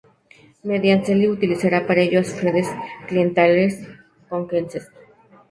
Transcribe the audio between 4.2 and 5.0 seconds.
conquenses.